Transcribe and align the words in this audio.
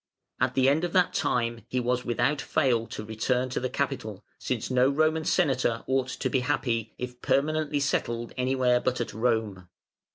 At 0.39 0.55
the 0.55 0.67
end 0.67 0.83
of 0.83 0.93
that 0.93 1.13
time 1.13 1.63
he 1.67 1.79
was 1.79 2.03
without 2.03 2.41
fail 2.41 2.87
to 2.87 3.05
return 3.05 3.49
to 3.49 3.59
the 3.59 3.69
capital, 3.69 4.25
since 4.39 4.71
no 4.71 4.89
Roman 4.89 5.25
Senator 5.25 5.83
ought 5.85 6.07
to 6.07 6.27
be 6.27 6.39
happy 6.39 6.95
if 6.97 7.21
permanently 7.21 7.79
settled 7.79 8.33
anywhere 8.35 8.79
but 8.79 8.99
at 8.99 9.13
Rome. 9.13 9.69